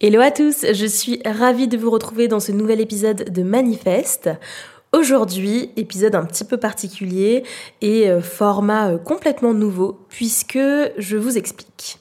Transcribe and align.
Hello 0.00 0.20
à 0.22 0.30
tous, 0.30 0.64
je 0.72 0.86
suis 0.86 1.20
ravie 1.26 1.68
de 1.68 1.76
vous 1.76 1.90
retrouver 1.90 2.26
dans 2.26 2.40
ce 2.40 2.50
nouvel 2.50 2.80
épisode 2.80 3.30
de 3.30 3.42
Manifeste. 3.42 4.30
Aujourd'hui, 4.94 5.70
épisode 5.76 6.14
un 6.14 6.24
petit 6.24 6.44
peu 6.44 6.56
particulier 6.56 7.42
et 7.82 8.08
euh, 8.08 8.22
format 8.22 8.92
euh, 8.92 8.98
complètement 8.98 9.52
nouveau 9.52 10.06
puisque 10.08 10.58
je 10.96 11.16
vous 11.18 11.36
explique. 11.36 11.98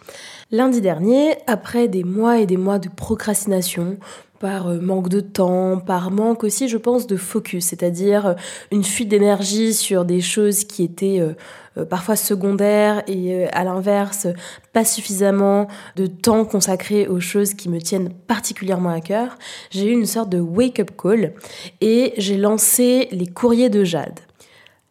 Lundi 0.49 0.79
dernier, 0.79 1.35
après 1.45 1.89
des 1.89 2.05
mois 2.05 2.39
et 2.39 2.45
des 2.45 2.57
mois 2.57 2.79
de 2.79 2.87
procrastination, 2.87 3.97
par 4.41 4.67
euh, 4.67 4.79
manque 4.81 5.07
de 5.07 5.19
temps, 5.19 5.79
par 5.79 6.09
manque 6.09 6.43
aussi, 6.43 6.67
je 6.67 6.77
pense, 6.77 7.05
de 7.05 7.15
focus, 7.15 7.65
c'est-à-dire 7.65 8.25
euh, 8.25 8.33
une 8.71 8.83
fuite 8.83 9.07
d'énergie 9.07 9.73
sur 9.73 10.03
des 10.03 10.19
choses 10.19 10.63
qui 10.63 10.83
étaient 10.83 11.19
euh, 11.21 11.85
parfois 11.85 12.15
secondaires 12.15 13.03
et 13.07 13.45
à 13.47 13.63
l'inverse, 13.63 14.27
pas 14.73 14.83
suffisamment 14.83 15.67
de 15.95 16.07
temps 16.07 16.43
consacré 16.43 17.07
aux 17.07 17.21
choses 17.21 17.53
qui 17.53 17.69
me 17.69 17.79
tiennent 17.79 18.09
particulièrement 18.09 18.89
à 18.89 18.99
cœur. 18.99 19.37
J'ai 19.69 19.85
eu 19.85 19.93
une 19.93 20.05
sorte 20.05 20.29
de 20.29 20.39
wake-up 20.39 20.91
call 21.01 21.33
et 21.79 22.13
j'ai 22.17 22.35
lancé 22.35 23.07
les 23.11 23.27
courriers 23.27 23.69
de 23.69 23.85
Jade. 23.85 24.19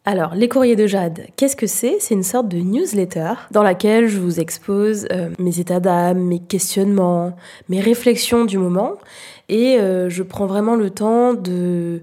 Alors, 0.03 0.33
les 0.33 0.49
courriers 0.49 0.75
de 0.75 0.87
Jade, 0.87 1.27
qu'est-ce 1.35 1.55
que 1.55 1.67
c'est? 1.67 1.97
C'est 1.99 2.15
une 2.15 2.23
sorte 2.23 2.47
de 2.47 2.57
newsletter 2.57 3.33
dans 3.51 3.61
laquelle 3.61 4.07
je 4.07 4.19
vous 4.19 4.39
expose 4.39 5.07
mes 5.37 5.59
états 5.59 5.79
d'âme, 5.79 6.17
mes 6.17 6.39
questionnements, 6.39 7.35
mes 7.69 7.79
réflexions 7.81 8.45
du 8.45 8.57
moment 8.57 8.97
et 9.51 9.77
euh, 9.77 10.09
je 10.09 10.23
prends 10.23 10.47
vraiment 10.47 10.75
le 10.75 10.89
temps 10.89 11.33
de, 11.33 12.01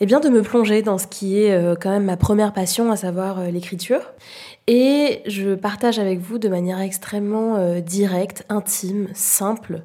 eh 0.00 0.06
bien, 0.06 0.18
de 0.18 0.28
me 0.28 0.42
plonger 0.42 0.82
dans 0.82 0.98
ce 0.98 1.06
qui 1.06 1.40
est 1.40 1.52
euh, 1.52 1.76
quand 1.80 1.90
même 1.90 2.04
ma 2.04 2.16
première 2.16 2.52
passion, 2.52 2.90
à 2.90 2.96
savoir 2.96 3.38
euh, 3.38 3.50
l'écriture. 3.50 4.02
Et 4.66 5.22
je 5.26 5.54
partage 5.54 6.00
avec 6.00 6.18
vous 6.18 6.38
de 6.38 6.48
manière 6.48 6.80
extrêmement 6.80 7.80
directe, 7.80 8.44
intime, 8.50 9.08
simple, 9.14 9.82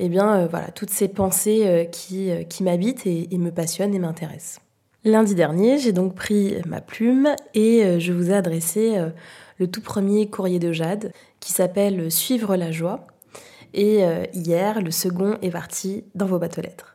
eh 0.00 0.10
bien, 0.10 0.46
voilà, 0.46 0.70
toutes 0.72 0.90
ces 0.90 1.08
pensées 1.08 1.88
qui, 1.90 2.30
qui 2.50 2.62
m'habitent 2.62 3.06
et 3.06 3.38
me 3.38 3.50
passionnent 3.50 3.94
et 3.94 3.98
m'intéressent. 3.98 4.60
Lundi 5.08 5.34
dernier, 5.34 5.78
j'ai 5.78 5.92
donc 5.92 6.14
pris 6.14 6.56
ma 6.66 6.80
plume 6.80 7.34
et 7.54 7.98
je 7.98 8.12
vous 8.12 8.30
ai 8.30 8.34
adressé 8.34 8.96
le 9.58 9.66
tout 9.66 9.80
premier 9.80 10.28
courrier 10.28 10.58
de 10.58 10.70
Jade 10.70 11.12
qui 11.40 11.52
s'appelle 11.52 12.10
Suivre 12.10 12.56
la 12.56 12.70
joie 12.70 13.06
et 13.74 14.04
euh, 14.04 14.24
hier, 14.32 14.80
le 14.80 14.90
second 14.90 15.36
est 15.42 15.50
parti 15.50 16.04
dans 16.14 16.26
vos 16.26 16.38
bateaux 16.38 16.62
lettres. 16.62 16.94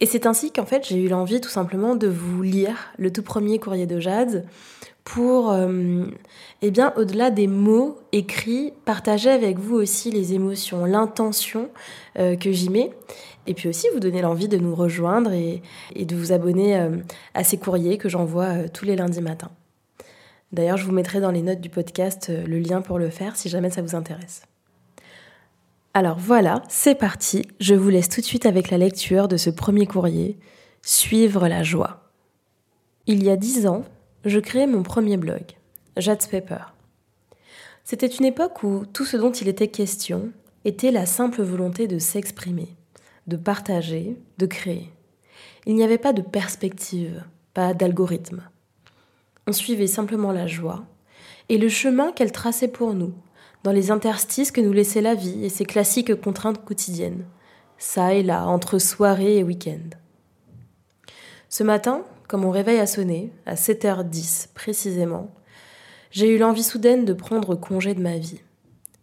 Et 0.00 0.06
c'est 0.06 0.26
ainsi 0.26 0.52
qu'en 0.52 0.66
fait, 0.66 0.86
j'ai 0.86 1.02
eu 1.02 1.08
l'envie 1.08 1.40
tout 1.40 1.48
simplement 1.48 1.94
de 1.94 2.06
vous 2.06 2.42
lire 2.42 2.76
le 2.98 3.10
tout 3.12 3.22
premier 3.22 3.58
courrier 3.58 3.86
de 3.86 3.98
Jade 3.98 4.46
pour, 5.06 5.52
euh, 5.52 6.04
eh 6.62 6.70
bien, 6.72 6.92
au-delà 6.96 7.30
des 7.30 7.46
mots 7.46 7.96
écrits, 8.10 8.72
partager 8.84 9.30
avec 9.30 9.56
vous 9.56 9.76
aussi 9.76 10.10
les 10.10 10.34
émotions, 10.34 10.84
l'intention 10.84 11.70
euh, 12.18 12.34
que 12.34 12.50
j'y 12.50 12.70
mets, 12.70 12.90
et 13.46 13.54
puis 13.54 13.68
aussi 13.68 13.86
vous 13.94 14.00
donner 14.00 14.20
l'envie 14.20 14.48
de 14.48 14.58
nous 14.58 14.74
rejoindre 14.74 15.30
et, 15.32 15.62
et 15.94 16.04
de 16.06 16.16
vous 16.16 16.32
abonner 16.32 16.76
à 17.34 17.44
ces 17.44 17.56
courriers 17.56 17.96
que 17.96 18.08
j'envoie 18.08 18.68
tous 18.68 18.84
les 18.84 18.96
lundis 18.96 19.20
matins. 19.20 19.52
D'ailleurs, 20.52 20.76
je 20.76 20.84
vous 20.84 20.92
mettrai 20.92 21.20
dans 21.20 21.30
les 21.30 21.42
notes 21.42 21.60
du 21.60 21.70
podcast 21.70 22.32
le 22.44 22.58
lien 22.58 22.80
pour 22.80 22.98
le 22.98 23.08
faire 23.08 23.36
si 23.36 23.48
jamais 23.48 23.70
ça 23.70 23.82
vous 23.82 23.94
intéresse. 23.94 24.42
Alors 25.94 26.18
voilà, 26.18 26.64
c'est 26.68 26.96
parti. 26.96 27.46
Je 27.60 27.76
vous 27.76 27.88
laisse 27.88 28.08
tout 28.08 28.20
de 28.20 28.26
suite 28.26 28.44
avec 28.44 28.70
la 28.70 28.78
lecture 28.78 29.28
de 29.28 29.36
ce 29.36 29.50
premier 29.50 29.86
courrier, 29.86 30.36
Suivre 30.82 31.48
la 31.48 31.64
joie. 31.64 32.12
Il 33.06 33.24
y 33.24 33.30
a 33.30 33.36
dix 33.36 33.66
ans, 33.66 33.84
je 34.26 34.40
créai 34.40 34.66
mon 34.66 34.82
premier 34.82 35.16
blog, 35.16 35.44
Jad's 35.96 36.26
Paper. 36.26 36.64
C'était 37.84 38.08
une 38.08 38.24
époque 38.24 38.64
où 38.64 38.84
tout 38.84 39.04
ce 39.04 39.16
dont 39.16 39.30
il 39.30 39.46
était 39.46 39.68
question 39.68 40.32
était 40.64 40.90
la 40.90 41.06
simple 41.06 41.42
volonté 41.42 41.86
de 41.86 42.00
s'exprimer, 42.00 42.74
de 43.28 43.36
partager, 43.36 44.16
de 44.38 44.46
créer. 44.46 44.90
Il 45.64 45.76
n'y 45.76 45.84
avait 45.84 45.96
pas 45.96 46.12
de 46.12 46.22
perspective, 46.22 47.22
pas 47.54 47.72
d'algorithme. 47.72 48.42
On 49.46 49.52
suivait 49.52 49.86
simplement 49.86 50.32
la 50.32 50.48
joie 50.48 50.84
et 51.48 51.56
le 51.56 51.68
chemin 51.68 52.10
qu'elle 52.10 52.32
traçait 52.32 52.66
pour 52.66 52.94
nous, 52.94 53.14
dans 53.62 53.70
les 53.70 53.92
interstices 53.92 54.50
que 54.50 54.60
nous 54.60 54.72
laissait 54.72 55.00
la 55.00 55.14
vie 55.14 55.44
et 55.44 55.48
ses 55.48 55.64
classiques 55.64 56.20
contraintes 56.20 56.64
quotidiennes, 56.64 57.24
ça 57.78 58.12
et 58.12 58.24
là, 58.24 58.44
entre 58.46 58.80
soirée 58.80 59.38
et 59.38 59.44
week-end. 59.44 59.96
Ce 61.48 61.62
matin, 61.62 62.04
quand 62.28 62.38
mon 62.38 62.50
réveil 62.50 62.78
a 62.78 62.86
sonné, 62.86 63.32
à 63.46 63.54
7h10 63.54 64.48
précisément, 64.54 65.34
j'ai 66.10 66.34
eu 66.34 66.38
l'envie 66.38 66.62
soudaine 66.62 67.04
de 67.04 67.12
prendre 67.12 67.54
congé 67.54 67.94
de 67.94 68.02
ma 68.02 68.18
vie. 68.18 68.40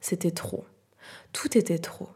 C'était 0.01 0.31
trop. 0.31 0.66
Tout 1.31 1.57
était 1.57 1.79
trop. 1.79 2.09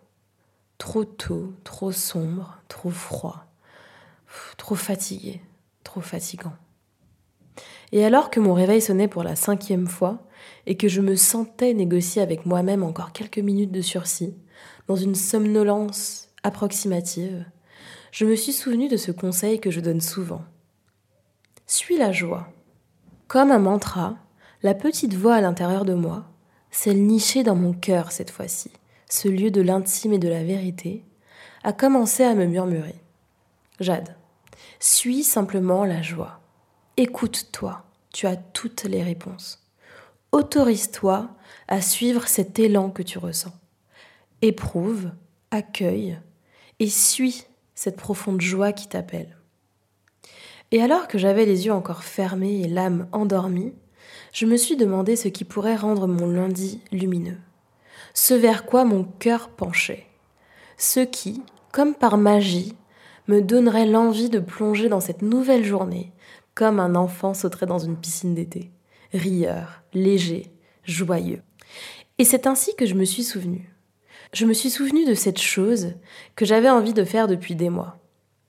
Trop 0.78 1.06
tôt, 1.06 1.54
trop 1.64 1.92
sombre, 1.92 2.62
trop 2.68 2.90
froid, 2.90 3.46
trop 4.58 4.76
fatigué, 4.76 5.42
trop 5.84 6.02
fatigant. 6.02 6.54
Et 7.92 8.06
alors 8.06 8.30
que 8.30 8.40
mon 8.40 8.54
réveil 8.54 8.82
sonnait 8.82 9.08
pour 9.08 9.24
la 9.24 9.36
cinquième 9.36 9.88
fois, 9.88 10.28
et 10.66 10.78
que 10.78 10.88
je 10.88 11.02
me 11.02 11.16
sentais 11.16 11.74
négocier 11.74 12.22
avec 12.22 12.46
moi-même 12.46 12.84
encore 12.84 13.12
quelques 13.12 13.40
minutes 13.40 13.72
de 13.72 13.82
sursis, 13.82 14.36
dans 14.88 14.96
une 14.96 15.16
somnolence 15.16 16.30
approximative, 16.44 17.46
je 18.12 18.26
me 18.26 18.36
suis 18.36 18.54
souvenu 18.54 18.88
de 18.88 18.98
ce 18.98 19.12
conseil 19.12 19.60
que 19.60 19.72
je 19.72 19.80
donne 19.80 20.02
souvent. 20.02 20.44
Suis 21.68 21.98
la 21.98 22.12
joie. 22.12 22.48
Comme 23.28 23.52
un 23.52 23.60
mantra, 23.60 24.16
la 24.64 24.74
petite 24.74 25.14
voix 25.14 25.36
à 25.36 25.42
l'intérieur 25.42 25.86
de 25.86 25.94
moi, 25.94 26.26
celle 26.72 27.06
nichée 27.06 27.44
dans 27.44 27.56
mon 27.56 27.74
cœur 27.74 28.12
cette 28.12 28.32
fois-ci, 28.32 28.72
ce 29.10 29.28
lieu 29.28 29.52
de 29.52 29.62
l'intime 29.62 30.14
et 30.14 30.20
de 30.20 30.30
la 30.30 30.44
vérité, 30.44 31.04
a 31.64 31.74
commencé 31.74 32.24
à 32.24 32.34
me 32.34 32.46
murmurer. 32.46 32.96
Jade, 33.80 34.16
suis 34.80 35.24
simplement 35.24 35.86
la 35.86 36.02
joie. 36.02 36.40
Écoute-toi, 36.96 37.84
tu 38.14 38.26
as 38.28 38.38
toutes 38.38 38.86
les 38.86 39.04
réponses 39.04 39.68
autorise-toi 40.32 41.30
à 41.68 41.82
suivre 41.82 42.28
cet 42.28 42.60
élan 42.60 42.90
que 42.90 43.04
tu 43.04 43.18
ressens. 43.18 43.54
Éprouve, 44.42 45.12
accueille 45.52 46.20
et 46.80 46.90
suis 46.90 47.46
cette 47.76 47.98
profonde 47.98 48.42
joie 48.42 48.72
qui 48.72 48.88
t'appelle. 48.88 49.37
Et 50.72 50.82
alors 50.82 51.08
que 51.08 51.18
j'avais 51.18 51.46
les 51.46 51.66
yeux 51.66 51.74
encore 51.74 52.04
fermés 52.04 52.62
et 52.62 52.68
l'âme 52.68 53.08
endormie, 53.12 53.74
je 54.34 54.46
me 54.46 54.58
suis 54.58 54.76
demandé 54.76 55.16
ce 55.16 55.28
qui 55.28 55.46
pourrait 55.46 55.76
rendre 55.76 56.08
mon 56.08 56.28
lundi 56.28 56.82
lumineux, 56.92 57.38
ce 58.14 58.34
vers 58.34 58.66
quoi 58.66 58.84
mon 58.84 59.04
cœur 59.04 59.50
penchait, 59.50 60.06
ce 60.78 61.00
qui, 61.00 61.42
comme 61.72 61.96
par 61.96 62.18
magie, 62.18 62.76
me 63.28 63.42
donnerait 63.42 63.86
l'envie 63.86 64.30
de 64.30 64.40
plonger 64.40 64.90
dans 64.90 65.00
cette 65.00 65.22
nouvelle 65.22 65.66
journée 65.66 66.12
comme 66.56 66.80
un 66.80 66.96
enfant 66.96 67.34
sauterait 67.34 67.68
dans 67.68 67.80
une 67.80 67.98
piscine 67.98 68.34
d'été 68.34 68.72
rieur, 69.14 69.84
léger, 69.94 70.52
joyeux. 70.84 71.42
Et 72.18 72.26
c'est 72.26 72.48
ainsi 72.48 72.76
que 72.76 72.86
je 72.86 72.96
me 72.96 73.06
suis 73.06 73.24
souvenu. 73.24 73.70
Je 74.34 74.46
me 74.46 74.54
suis 74.54 74.70
souvenu 74.70 75.06
de 75.06 75.14
cette 75.14 75.40
chose 75.40 75.94
que 76.36 76.46
j'avais 76.46 76.70
envie 76.70 76.94
de 76.94 77.04
faire 77.04 77.28
depuis 77.28 77.56
des 77.56 77.70
mois. 77.70 77.98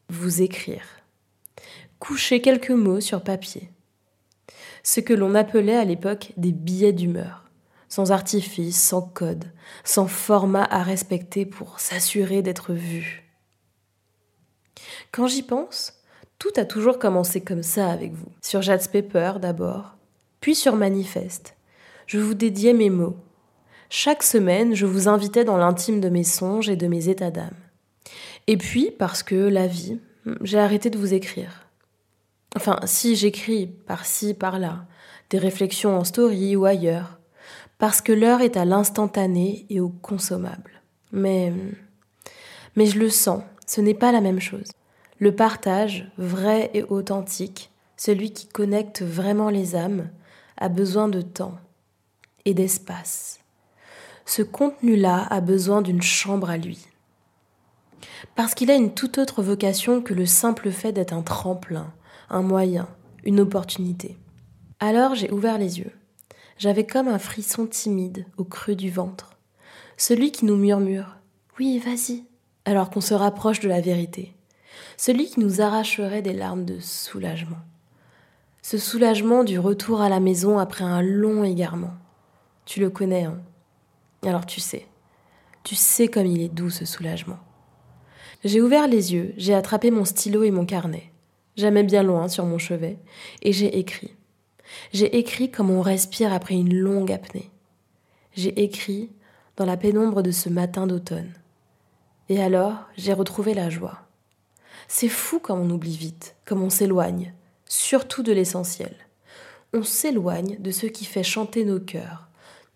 Vous 0.08 0.42
écrire. 0.42 0.97
Coucher 1.98 2.40
quelques 2.40 2.70
mots 2.70 3.00
sur 3.00 3.22
papier. 3.22 3.70
Ce 4.84 5.00
que 5.00 5.12
l'on 5.12 5.34
appelait 5.34 5.76
à 5.76 5.84
l'époque 5.84 6.32
des 6.36 6.52
billets 6.52 6.92
d'humeur. 6.92 7.44
Sans 7.88 8.12
artifice, 8.12 8.80
sans 8.80 9.02
code, 9.02 9.46
sans 9.82 10.06
format 10.06 10.64
à 10.64 10.82
respecter 10.82 11.44
pour 11.44 11.80
s'assurer 11.80 12.42
d'être 12.42 12.72
vu. 12.72 13.24
Quand 15.10 15.26
j'y 15.26 15.42
pense, 15.42 15.94
tout 16.38 16.52
a 16.56 16.64
toujours 16.64 16.98
commencé 16.98 17.40
comme 17.40 17.62
ça 17.62 17.90
avec 17.90 18.12
vous. 18.12 18.30
Sur 18.42 18.62
Jad's 18.62 18.86
Paper 18.86 19.34
d'abord, 19.40 19.96
puis 20.40 20.54
sur 20.54 20.76
Manifeste. 20.76 21.56
Je 22.06 22.18
vous 22.18 22.34
dédiais 22.34 22.74
mes 22.74 22.90
mots. 22.90 23.16
Chaque 23.90 24.22
semaine, 24.22 24.74
je 24.74 24.86
vous 24.86 25.08
invitais 25.08 25.44
dans 25.44 25.56
l'intime 25.56 26.00
de 26.00 26.10
mes 26.10 26.24
songes 26.24 26.68
et 26.68 26.76
de 26.76 26.86
mes 26.86 27.08
états 27.08 27.30
d'âme. 27.30 27.56
Et 28.46 28.56
puis, 28.56 28.92
parce 28.98 29.22
que 29.22 29.34
la 29.34 29.66
vie, 29.66 29.98
j'ai 30.42 30.58
arrêté 30.58 30.90
de 30.90 30.98
vous 30.98 31.14
écrire. 31.14 31.67
Enfin, 32.56 32.80
si 32.84 33.16
j'écris 33.16 33.66
par-ci, 33.66 34.34
par-là, 34.34 34.86
des 35.30 35.38
réflexions 35.38 35.96
en 35.96 36.04
story 36.04 36.56
ou 36.56 36.64
ailleurs, 36.64 37.18
parce 37.78 38.00
que 38.00 38.12
l'heure 38.12 38.40
est 38.40 38.56
à 38.56 38.64
l'instantané 38.64 39.66
et 39.70 39.80
au 39.80 39.88
consommable. 39.88 40.82
Mais, 41.12 41.52
mais 42.76 42.86
je 42.86 42.98
le 42.98 43.10
sens, 43.10 43.42
ce 43.66 43.80
n'est 43.80 43.94
pas 43.94 44.12
la 44.12 44.20
même 44.20 44.40
chose. 44.40 44.70
Le 45.18 45.34
partage, 45.34 46.10
vrai 46.16 46.70
et 46.74 46.82
authentique, 46.84 47.70
celui 47.96 48.32
qui 48.32 48.46
connecte 48.46 49.02
vraiment 49.02 49.50
les 49.50 49.76
âmes, 49.76 50.08
a 50.56 50.68
besoin 50.68 51.08
de 51.08 51.20
temps 51.20 51.58
et 52.44 52.54
d'espace. 52.54 53.40
Ce 54.26 54.42
contenu-là 54.42 55.26
a 55.30 55.40
besoin 55.40 55.82
d'une 55.82 56.02
chambre 56.02 56.50
à 56.50 56.56
lui. 56.56 56.86
Parce 58.34 58.54
qu'il 58.54 58.70
a 58.70 58.74
une 58.74 58.94
toute 58.94 59.18
autre 59.18 59.42
vocation 59.42 60.02
que 60.02 60.14
le 60.14 60.26
simple 60.26 60.70
fait 60.70 60.92
d'être 60.92 61.12
un 61.12 61.22
tremplin, 61.22 61.92
un 62.30 62.42
moyen, 62.42 62.88
une 63.24 63.40
opportunité. 63.40 64.16
Alors 64.80 65.14
j'ai 65.14 65.30
ouvert 65.30 65.58
les 65.58 65.80
yeux. 65.80 65.92
J'avais 66.58 66.86
comme 66.86 67.08
un 67.08 67.18
frisson 67.18 67.66
timide 67.66 68.26
au 68.36 68.44
creux 68.44 68.74
du 68.74 68.90
ventre. 68.90 69.30
Celui 69.96 70.32
qui 70.32 70.44
nous 70.44 70.56
murmure 70.56 71.16
Oui, 71.58 71.78
vas-y, 71.78 72.24
alors 72.64 72.90
qu'on 72.90 73.00
se 73.00 73.14
rapproche 73.14 73.60
de 73.60 73.68
la 73.68 73.80
vérité. 73.80 74.34
Celui 74.96 75.26
qui 75.26 75.40
nous 75.40 75.60
arracherait 75.60 76.22
des 76.22 76.32
larmes 76.32 76.64
de 76.64 76.78
soulagement. 76.80 77.58
Ce 78.62 78.78
soulagement 78.78 79.44
du 79.44 79.58
retour 79.58 80.00
à 80.00 80.08
la 80.08 80.20
maison 80.20 80.58
après 80.58 80.84
un 80.84 81.02
long 81.02 81.44
égarement. 81.44 81.94
Tu 82.64 82.80
le 82.80 82.90
connais, 82.90 83.24
hein? 83.24 83.40
Alors 84.26 84.46
tu 84.46 84.60
sais. 84.60 84.86
Tu 85.62 85.74
sais 85.74 86.08
comme 86.08 86.26
il 86.26 86.42
est 86.42 86.48
doux 86.48 86.70
ce 86.70 86.84
soulagement. 86.84 87.38
J'ai 88.44 88.60
ouvert 88.60 88.86
les 88.86 89.12
yeux, 89.12 89.34
j'ai 89.36 89.52
attrapé 89.52 89.90
mon 89.90 90.04
stylo 90.04 90.44
et 90.44 90.52
mon 90.52 90.64
carnet, 90.64 91.10
jamais 91.56 91.82
bien 91.82 92.04
loin 92.04 92.28
sur 92.28 92.44
mon 92.44 92.58
chevet, 92.58 92.98
et 93.42 93.52
j'ai 93.52 93.78
écrit. 93.78 94.14
J'ai 94.92 95.18
écrit 95.18 95.50
comme 95.50 95.70
on 95.70 95.82
respire 95.82 96.32
après 96.32 96.54
une 96.54 96.74
longue 96.74 97.10
apnée. 97.10 97.50
J'ai 98.34 98.62
écrit 98.62 99.10
dans 99.56 99.64
la 99.64 99.76
pénombre 99.76 100.22
de 100.22 100.30
ce 100.30 100.48
matin 100.48 100.86
d'automne. 100.86 101.32
Et 102.28 102.40
alors, 102.40 102.86
j'ai 102.96 103.12
retrouvé 103.12 103.54
la 103.54 103.70
joie. 103.70 104.02
C'est 104.86 105.08
fou 105.08 105.40
comme 105.40 105.60
on 105.60 105.70
oublie 105.70 105.96
vite, 105.96 106.36
comme 106.44 106.62
on 106.62 106.70
s'éloigne, 106.70 107.34
surtout 107.66 108.22
de 108.22 108.32
l'essentiel. 108.32 108.94
On 109.72 109.82
s'éloigne 109.82 110.58
de 110.60 110.70
ce 110.70 110.86
qui 110.86 111.04
fait 111.04 111.24
chanter 111.24 111.64
nos 111.64 111.80
cœurs, 111.80 112.28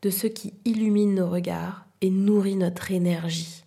de 0.02 0.10
ce 0.10 0.26
qui 0.26 0.54
illumine 0.64 1.14
nos 1.14 1.30
regards 1.30 1.86
et 2.00 2.10
nourrit 2.10 2.56
notre 2.56 2.90
énergie, 2.90 3.62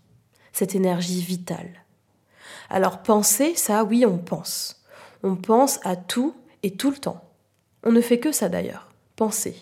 cette 0.51 0.75
énergie 0.75 1.21
vitale. 1.21 1.84
Alors 2.69 3.01
penser, 3.03 3.55
ça 3.55 3.83
oui, 3.83 4.05
on 4.05 4.17
pense. 4.17 4.83
On 5.23 5.35
pense 5.35 5.79
à 5.83 5.95
tout 5.95 6.35
et 6.63 6.71
tout 6.71 6.91
le 6.91 6.97
temps. 6.97 7.23
On 7.83 7.91
ne 7.91 8.01
fait 8.01 8.19
que 8.19 8.31
ça 8.31 8.49
d'ailleurs, 8.49 8.89
penser. 9.15 9.55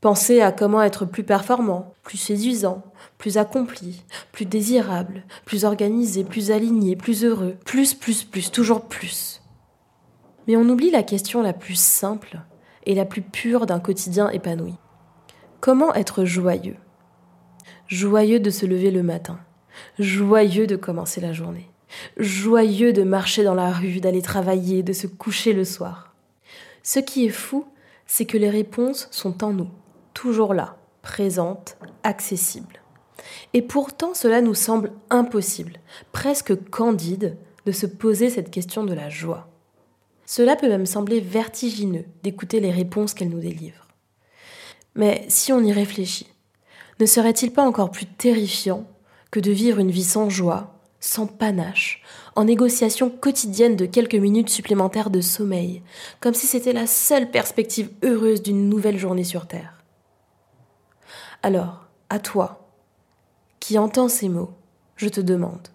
Penser 0.00 0.40
à 0.40 0.50
comment 0.50 0.82
être 0.82 1.04
plus 1.04 1.22
performant, 1.22 1.94
plus 2.02 2.18
séduisant, 2.18 2.82
plus 3.18 3.38
accompli, 3.38 4.02
plus 4.32 4.46
désirable, 4.46 5.22
plus 5.44 5.64
organisé, 5.64 6.24
plus 6.24 6.50
aligné, 6.50 6.96
plus 6.96 7.24
heureux, 7.24 7.56
plus, 7.64 7.94
plus, 7.94 8.24
plus, 8.24 8.50
toujours 8.50 8.88
plus. 8.88 9.42
Mais 10.48 10.56
on 10.56 10.68
oublie 10.68 10.90
la 10.90 11.04
question 11.04 11.40
la 11.40 11.52
plus 11.52 11.78
simple 11.78 12.40
et 12.84 12.96
la 12.96 13.04
plus 13.04 13.22
pure 13.22 13.66
d'un 13.66 13.78
quotidien 13.78 14.28
épanoui. 14.30 14.74
Comment 15.60 15.94
être 15.94 16.24
joyeux? 16.24 16.76
Joyeux 17.86 18.40
de 18.40 18.50
se 18.50 18.66
lever 18.66 18.90
le 18.90 19.04
matin, 19.04 19.38
joyeux 19.98 20.66
de 20.66 20.76
commencer 20.76 21.20
la 21.20 21.32
journée, 21.32 21.68
joyeux 22.16 22.92
de 22.92 23.02
marcher 23.02 23.44
dans 23.44 23.54
la 23.54 23.70
rue, 23.70 24.00
d'aller 24.00 24.22
travailler, 24.22 24.82
de 24.82 24.92
se 24.92 25.06
coucher 25.06 25.52
le 25.52 25.64
soir. 25.64 26.14
Ce 26.82 26.98
qui 26.98 27.26
est 27.26 27.30
fou, 27.30 27.66
c'est 28.06 28.26
que 28.26 28.38
les 28.38 28.50
réponses 28.50 29.08
sont 29.10 29.44
en 29.44 29.52
nous, 29.52 29.70
toujours 30.14 30.54
là, 30.54 30.76
présentes, 31.02 31.76
accessibles. 32.02 32.80
Et 33.54 33.62
pourtant 33.62 34.14
cela 34.14 34.40
nous 34.40 34.54
semble 34.54 34.92
impossible, 35.10 35.78
presque 36.12 36.54
candide, 36.70 37.36
de 37.66 37.72
se 37.72 37.86
poser 37.86 38.30
cette 38.30 38.50
question 38.50 38.84
de 38.84 38.94
la 38.94 39.08
joie. 39.08 39.48
Cela 40.26 40.56
peut 40.56 40.68
même 40.68 40.86
sembler 40.86 41.20
vertigineux 41.20 42.04
d'écouter 42.22 42.60
les 42.60 42.70
réponses 42.70 43.14
qu'elle 43.14 43.28
nous 43.28 43.40
délivre. 43.40 43.86
Mais 44.94 45.24
si 45.28 45.52
on 45.52 45.62
y 45.62 45.72
réfléchit, 45.72 46.28
ne 47.00 47.06
serait-il 47.06 47.52
pas 47.52 47.66
encore 47.66 47.90
plus 47.90 48.06
terrifiant 48.06 48.86
que 49.32 49.40
de 49.40 49.50
vivre 49.50 49.80
une 49.80 49.90
vie 49.90 50.04
sans 50.04 50.30
joie, 50.30 50.78
sans 51.00 51.26
panache, 51.26 52.02
en 52.36 52.44
négociation 52.44 53.10
quotidienne 53.10 53.74
de 53.74 53.86
quelques 53.86 54.14
minutes 54.14 54.50
supplémentaires 54.50 55.10
de 55.10 55.20
sommeil, 55.20 55.82
comme 56.20 56.34
si 56.34 56.46
c'était 56.46 56.72
la 56.72 56.86
seule 56.86 57.30
perspective 57.30 57.90
heureuse 58.04 58.42
d'une 58.42 58.68
nouvelle 58.68 58.98
journée 58.98 59.24
sur 59.24 59.48
Terre. 59.48 59.82
Alors, 61.42 61.86
à 62.10 62.20
toi, 62.20 62.68
qui 63.58 63.78
entends 63.78 64.08
ces 64.08 64.28
mots, 64.28 64.52
je 64.96 65.08
te 65.08 65.20
demande, 65.20 65.68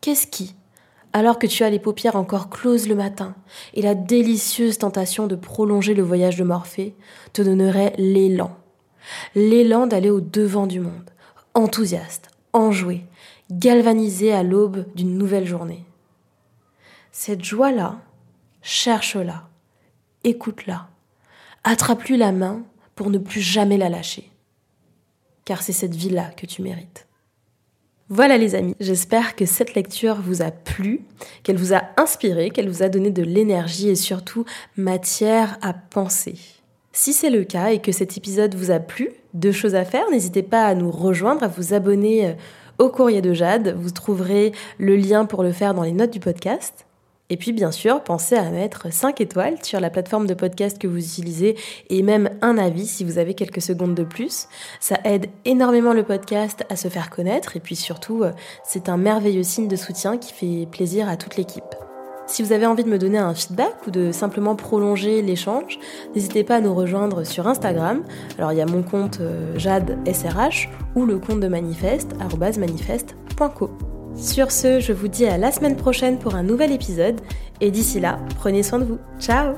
qu'est-ce 0.00 0.26
qui, 0.26 0.54
alors 1.12 1.38
que 1.38 1.46
tu 1.46 1.62
as 1.62 1.70
les 1.70 1.78
paupières 1.78 2.16
encore 2.16 2.50
closes 2.50 2.88
le 2.88 2.96
matin 2.96 3.36
et 3.74 3.82
la 3.82 3.94
délicieuse 3.94 4.78
tentation 4.78 5.28
de 5.28 5.36
prolonger 5.36 5.94
le 5.94 6.02
voyage 6.02 6.36
de 6.36 6.44
Morphée, 6.44 6.96
te 7.32 7.40
donnerait 7.40 7.94
l'élan, 7.98 8.56
l'élan 9.36 9.86
d'aller 9.86 10.10
au 10.10 10.20
devant 10.20 10.66
du 10.66 10.80
monde, 10.80 11.10
enthousiaste, 11.54 12.33
enjoué, 12.54 13.04
galvanisé 13.50 14.32
à 14.32 14.42
l'aube 14.42 14.86
d'une 14.94 15.18
nouvelle 15.18 15.46
journée. 15.46 15.84
Cette 17.12 17.44
joie-là, 17.44 18.00
cherche-la, 18.62 19.48
écoute-la, 20.24 20.88
attrape-lui 21.62 22.16
la 22.16 22.32
main 22.32 22.62
pour 22.94 23.10
ne 23.10 23.18
plus 23.18 23.40
jamais 23.40 23.76
la 23.76 23.90
lâcher. 23.90 24.30
Car 25.44 25.62
c'est 25.62 25.72
cette 25.72 25.94
vie-là 25.94 26.30
que 26.36 26.46
tu 26.46 26.62
mérites. 26.62 27.06
Voilà 28.08 28.36
les 28.36 28.54
amis, 28.54 28.76
j'espère 28.80 29.34
que 29.34 29.46
cette 29.46 29.74
lecture 29.74 30.20
vous 30.20 30.42
a 30.42 30.50
plu, 30.50 31.00
qu'elle 31.42 31.56
vous 31.56 31.72
a 31.72 31.82
inspiré, 31.96 32.50
qu'elle 32.50 32.68
vous 32.68 32.82
a 32.82 32.88
donné 32.88 33.10
de 33.10 33.22
l'énergie 33.22 33.88
et 33.88 33.96
surtout 33.96 34.44
matière 34.76 35.58
à 35.62 35.72
penser. 35.72 36.36
Si 36.96 37.12
c'est 37.12 37.28
le 37.28 37.42
cas 37.42 37.72
et 37.72 37.80
que 37.80 37.90
cet 37.90 38.16
épisode 38.16 38.54
vous 38.54 38.70
a 38.70 38.78
plu, 38.78 39.10
deux 39.34 39.50
choses 39.50 39.74
à 39.74 39.84
faire, 39.84 40.08
n'hésitez 40.12 40.44
pas 40.44 40.64
à 40.64 40.76
nous 40.76 40.92
rejoindre, 40.92 41.42
à 41.42 41.48
vous 41.48 41.74
abonner 41.74 42.28
euh, 42.28 42.32
au 42.78 42.88
courrier 42.88 43.20
de 43.20 43.34
Jade. 43.34 43.74
Vous 43.76 43.90
trouverez 43.90 44.52
le 44.78 44.94
lien 44.94 45.26
pour 45.26 45.42
le 45.42 45.50
faire 45.50 45.74
dans 45.74 45.82
les 45.82 45.90
notes 45.90 46.12
du 46.12 46.20
podcast. 46.20 46.86
Et 47.30 47.36
puis 47.36 47.52
bien 47.52 47.72
sûr, 47.72 48.00
pensez 48.04 48.36
à 48.36 48.48
mettre 48.48 48.92
5 48.92 49.20
étoiles 49.20 49.56
sur 49.64 49.80
la 49.80 49.90
plateforme 49.90 50.28
de 50.28 50.34
podcast 50.34 50.78
que 50.78 50.86
vous 50.86 50.98
utilisez 50.98 51.56
et 51.90 52.02
même 52.02 52.30
un 52.42 52.56
avis 52.58 52.86
si 52.86 53.02
vous 53.02 53.18
avez 53.18 53.34
quelques 53.34 53.62
secondes 53.62 53.96
de 53.96 54.04
plus. 54.04 54.46
Ça 54.78 54.96
aide 55.02 55.26
énormément 55.44 55.94
le 55.94 56.04
podcast 56.04 56.64
à 56.70 56.76
se 56.76 56.86
faire 56.86 57.10
connaître 57.10 57.56
et 57.56 57.60
puis 57.60 57.74
surtout, 57.74 58.22
euh, 58.22 58.30
c'est 58.62 58.88
un 58.88 58.98
merveilleux 58.98 59.42
signe 59.42 59.66
de 59.66 59.74
soutien 59.74 60.16
qui 60.16 60.32
fait 60.32 60.68
plaisir 60.70 61.08
à 61.08 61.16
toute 61.16 61.36
l'équipe. 61.36 61.74
Si 62.26 62.42
vous 62.42 62.52
avez 62.52 62.66
envie 62.66 62.84
de 62.84 62.88
me 62.88 62.98
donner 62.98 63.18
un 63.18 63.34
feedback 63.34 63.74
ou 63.86 63.90
de 63.90 64.10
simplement 64.12 64.56
prolonger 64.56 65.22
l'échange, 65.22 65.78
n'hésitez 66.14 66.42
pas 66.42 66.56
à 66.56 66.60
nous 66.60 66.74
rejoindre 66.74 67.24
sur 67.24 67.46
Instagram. 67.46 68.02
Alors 68.38 68.52
il 68.52 68.58
y 68.58 68.62
a 68.62 68.66
mon 68.66 68.82
compte 68.82 69.20
euh, 69.20 69.58
Jade 69.58 69.98
SRH 70.10 70.68
ou 70.94 71.04
le 71.04 71.18
compte 71.18 71.40
de 71.40 71.48
Manifeste, 71.48 72.12
manifeste.co. 72.58 73.70
Sur 74.16 74.52
ce, 74.52 74.80
je 74.80 74.92
vous 74.92 75.08
dis 75.08 75.26
à 75.26 75.38
la 75.38 75.50
semaine 75.50 75.76
prochaine 75.76 76.18
pour 76.18 76.34
un 76.34 76.42
nouvel 76.42 76.72
épisode 76.72 77.20
et 77.60 77.70
d'ici 77.70 78.00
là, 78.00 78.18
prenez 78.38 78.62
soin 78.62 78.78
de 78.78 78.84
vous. 78.84 78.98
Ciao 79.18 79.54